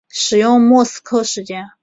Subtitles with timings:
[0.09, 1.69] 使用莫斯科时间。